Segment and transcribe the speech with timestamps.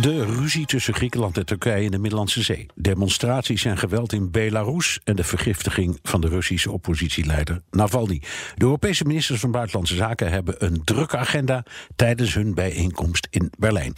[0.00, 2.66] De ruzie tussen Griekenland en Turkije in de Middellandse Zee.
[2.74, 8.22] Demonstraties en geweld in Belarus en de vergiftiging van de Russische oppositieleider Navalny.
[8.54, 11.64] De Europese ministers van Buitenlandse Zaken hebben een drukke agenda
[11.96, 13.92] tijdens hun bijeenkomst in Berlijn.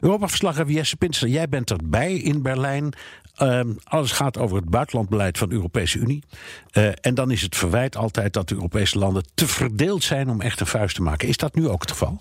[0.00, 2.92] Europa-verslaggever Jesse Pinster, jij bent erbij in Berlijn.
[3.34, 6.22] Ehm, alles gaat over het buitenlandbeleid van de Europese Unie.
[6.70, 10.40] Eh, en dan is het verwijt altijd dat de Europese landen te verdeeld zijn om
[10.40, 11.28] echt een vuist te maken.
[11.28, 12.20] Is dat nu ook het geval?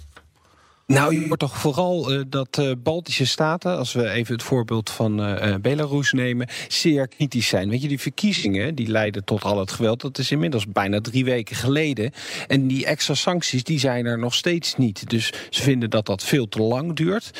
[0.87, 4.89] Nou, je hoort toch vooral uh, dat uh, Baltische staten, als we even het voorbeeld
[4.89, 7.69] van uh, Belarus nemen, zeer kritisch zijn.
[7.69, 11.25] Weet je, die verkiezingen die leiden tot al het geweld, dat is inmiddels bijna drie
[11.25, 12.11] weken geleden.
[12.47, 15.09] En die extra sancties, die zijn er nog steeds niet.
[15.09, 17.31] Dus ze vinden dat dat veel te lang duurt.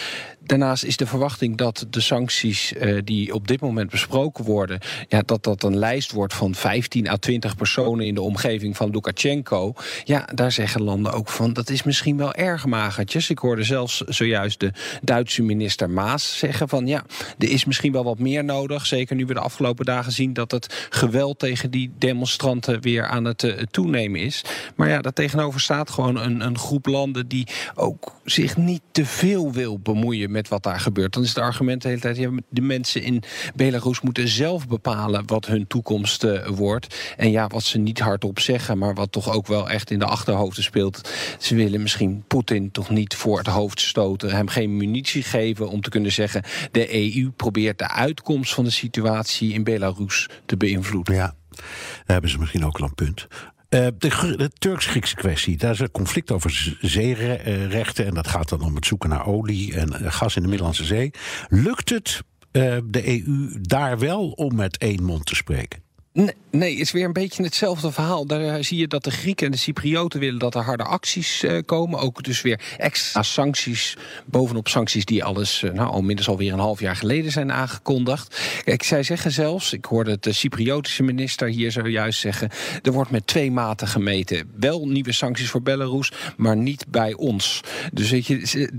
[0.46, 5.22] Daarnaast is de verwachting dat de sancties uh, die op dit moment besproken worden, ja,
[5.26, 9.74] dat dat een lijst wordt van 15 à 20 personen in de omgeving van Lukashenko.
[10.04, 13.30] Ja, daar zeggen landen ook van dat is misschien wel erg magertjes.
[13.30, 14.72] Ik hoorde zelfs zojuist de
[15.02, 17.04] Duitse minister Maas zeggen van ja,
[17.38, 18.86] er is misschien wel wat meer nodig.
[18.86, 23.26] Zeker nu we de afgelopen dagen zien dat het geweld tegen die demonstranten weer aan
[23.26, 24.44] het uh, toenemen is.
[24.76, 29.06] Maar ja, daar tegenover staat gewoon een, een groep landen die ook zich niet te
[29.06, 31.14] veel wil bemoeien met wat daar gebeurt.
[31.14, 33.24] Dan is het argument de hele tijd: ja, de mensen in
[33.56, 37.14] Belarus moeten zelf bepalen wat hun toekomst uh, wordt.
[37.18, 40.06] En ja, wat ze niet hardop zeggen, maar wat toch ook wel echt in de
[40.06, 41.10] achterhoofden speelt.
[41.40, 45.82] Ze willen misschien Poetin toch niet voor het hoofd stoten, hem geen munitie geven om
[45.82, 51.16] te kunnen zeggen: de EU probeert de uitkomst van de situatie in Belarus te beïnvloeden.
[51.16, 51.36] Ja.
[51.50, 51.64] Daar
[52.06, 53.28] hebben ze misschien ook al een punt.
[53.74, 58.06] Uh, de, Turks-Griekse kwestie, daar is een conflict over zeerechten.
[58.06, 61.12] En dat gaat dan om het zoeken naar olie en gas in de Middellandse Zee.
[61.50, 65.83] Lukt het uh, de EU daar wel om met één mond te spreken?
[66.14, 68.26] Nee, het is weer een beetje hetzelfde verhaal.
[68.26, 71.60] Daar zie je dat de Grieken en de Cyprioten willen dat er harde acties uh,
[71.66, 72.00] komen.
[72.00, 76.60] Ook dus weer extra sancties bovenop sancties die alles uh, nou, al minstens alweer een
[76.60, 78.42] half jaar geleden zijn aangekondigd.
[78.64, 82.50] Kijk, zij zeggen zelfs, ik hoorde de Cypriotische minister hier zojuist zeggen,
[82.82, 84.52] er wordt met twee maten gemeten.
[84.60, 87.62] Wel nieuwe sancties voor Belarus, maar niet bij ons.
[87.94, 88.70] Dus weet je,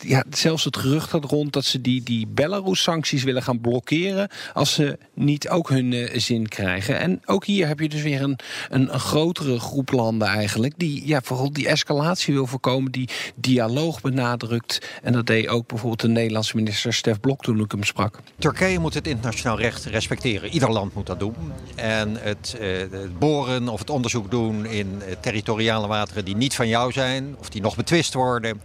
[0.00, 4.74] ja, zelfs het gerucht gaat rond dat ze die, die Belarus-sancties willen gaan blokkeren als
[4.74, 6.71] ze niet ook hun zin krijgen.
[6.80, 8.38] En ook hier heb je dus weer een,
[8.70, 10.74] een, grotere groep landen eigenlijk...
[10.76, 14.78] die ja, vooral die escalatie wil voorkomen, die dialoog benadrukt.
[15.02, 18.18] En dat deed ook bijvoorbeeld de Nederlandse minister Stef Blok toen ik hem sprak.
[18.38, 20.48] Turkije moet het internationaal recht respecteren.
[20.48, 21.34] Ieder land moet dat doen.
[21.74, 26.54] En het, uh, het boren of het onderzoek doen in uh, territoriale wateren die niet
[26.54, 27.36] van jou zijn...
[27.38, 28.60] of die nog betwist worden,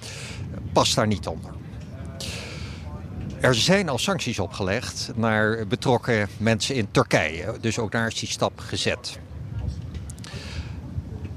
[0.73, 1.51] past daar niet onder.
[3.39, 7.53] Er zijn al sancties opgelegd naar betrokken mensen in Turkije.
[7.61, 9.19] Dus ook daar is die stap gezet.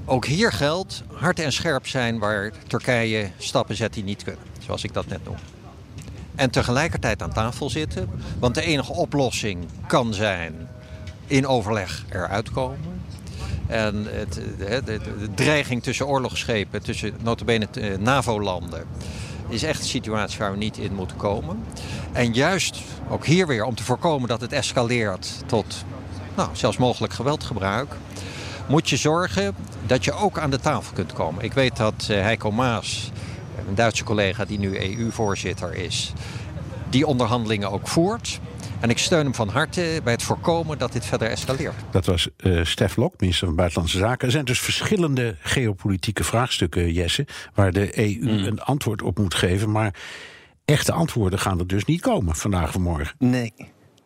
[0.05, 4.41] Ook hier geldt hard en scherp zijn waar Turkije stappen zet die niet kunnen.
[4.59, 5.35] Zoals ik dat net noem.
[6.35, 8.09] En tegelijkertijd aan tafel zitten.
[8.39, 10.69] Want de enige oplossing kan zijn
[11.27, 13.01] in overleg eruit komen.
[13.67, 17.67] En het, de, de, dreiging tussen oorlogsschepen, tussen notabene
[17.99, 18.87] NAVO-landen
[19.51, 21.63] is echt een situatie waar we niet in moeten komen.
[22.11, 25.85] En juist ook hier weer om te voorkomen dat het escaleert tot
[26.35, 27.95] nou, zelfs mogelijk geweldgebruik,
[28.67, 31.43] moet je zorgen dat je ook aan de tafel kunt komen.
[31.43, 33.11] Ik weet dat uh, Heiko Maas,
[33.67, 36.13] een Duitse collega die nu EU-voorzitter is,
[36.89, 38.39] die onderhandelingen ook voert.
[38.81, 41.73] En ik steun hem van harte bij het voorkomen dat dit verder escaleert.
[41.91, 44.25] Dat was uh, Stef Lok, minister van Buitenlandse Zaken.
[44.25, 48.45] Er zijn dus verschillende geopolitieke vraagstukken, Jesse, waar de EU mm.
[48.45, 49.71] een antwoord op moet geven.
[49.71, 49.93] Maar
[50.65, 53.15] echte antwoorden gaan er dus niet komen vandaag of morgen.
[53.19, 53.53] Nee.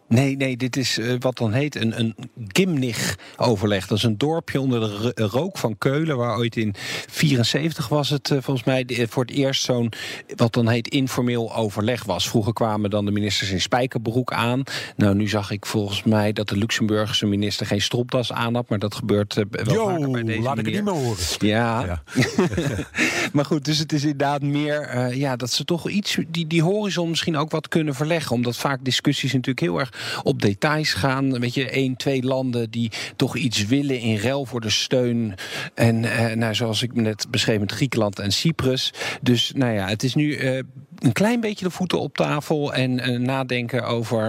[0.07, 2.15] Nee, nee, dit is uh, wat dan heet een, een
[2.47, 3.87] Gimnich-overleg.
[3.87, 4.79] Dat is een dorpje onder
[5.15, 6.75] de rook van Keulen, waar ooit in
[7.09, 9.91] 74 was het uh, volgens mij de, voor het eerst zo'n
[10.35, 12.29] wat dan heet informeel overleg was.
[12.29, 14.63] Vroeger kwamen dan de ministers in spijkerbroek aan.
[14.95, 18.79] Nou, nu zag ik volgens mij dat de Luxemburgse minister geen stropdas aan had, maar
[18.79, 20.71] dat gebeurt uh, wel Yo, vaker bij deze laat meneer.
[20.71, 21.23] ik het niet meer horen.
[21.39, 21.85] Ja.
[21.85, 22.03] ja.
[23.33, 26.63] maar goed, dus het is inderdaad meer uh, ja, dat ze toch iets die, die
[26.63, 31.39] horizon misschien ook wat kunnen verleggen, omdat vaak discussies natuurlijk heel erg op details gaan.
[31.39, 35.33] Weet je, één, twee landen die toch iets willen in ruil voor de steun.
[35.73, 38.93] En uh, nou, zoals ik net beschreef met Griekenland en Cyprus.
[39.21, 40.61] Dus nou ja, het is nu uh,
[40.99, 44.23] een klein beetje de voeten op tafel en nadenken over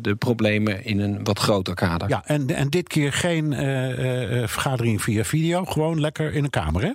[0.00, 2.08] de problemen in een wat groter kader.
[2.08, 3.52] Ja, en, en dit keer geen
[4.48, 6.92] vergadering via video, gewoon lekker in een kamer, hè?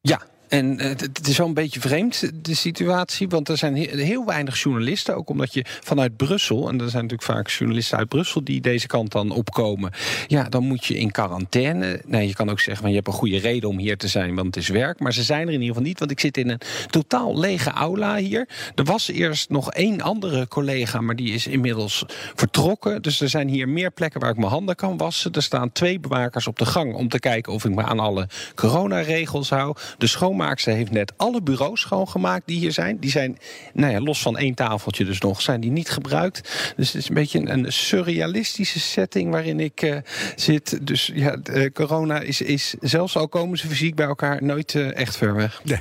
[0.00, 0.20] Ja,
[0.50, 3.28] en eh, het is wel een beetje vreemd, de situatie.
[3.28, 5.16] Want er zijn heel weinig journalisten.
[5.16, 8.86] Ook omdat je vanuit Brussel, en er zijn natuurlijk vaak journalisten uit Brussel die deze
[8.86, 9.92] kant dan opkomen.
[10.26, 12.00] Ja, dan moet je in quarantaine.
[12.06, 14.34] Nee, je kan ook zeggen, van, je hebt een goede reden om hier te zijn,
[14.34, 15.00] want het is werk.
[15.00, 16.60] Maar ze zijn er in ieder geval niet, want ik zit in een
[16.90, 18.48] totaal lege aula hier.
[18.74, 22.04] Er was eerst nog één andere collega, maar die is inmiddels
[22.34, 23.02] vertrokken.
[23.02, 25.32] Dus er zijn hier meer plekken waar ik mijn handen kan wassen.
[25.32, 28.28] Er staan twee bewakers op de gang om te kijken of ik me aan alle
[28.54, 29.76] coronaregels hou.
[29.98, 32.98] De schoon schoonmaakster heeft net alle bureaus schoongemaakt die hier zijn.
[32.98, 33.38] Die zijn,
[33.72, 36.72] nou ja, los van één tafeltje dus nog, zijn die niet gebruikt.
[36.76, 39.96] Dus het is een beetje een, surrealistische setting waarin ik uh,
[40.36, 40.86] zit.
[40.86, 44.96] Dus ja, uh, corona is, is, zelfs al komen ze fysiek bij elkaar, nooit uh,
[44.96, 45.60] echt ver weg.
[45.64, 45.80] Nee.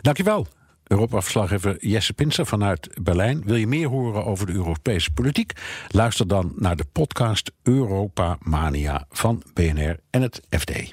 [0.00, 0.46] Dankjewel.
[0.84, 3.42] Europa-verslaggever Jesse Pinster vanuit Berlijn.
[3.44, 5.52] Wil je meer horen over de Europese politiek?
[5.88, 10.92] Luister dan naar de podcast Europa Mania van BNR en het FD.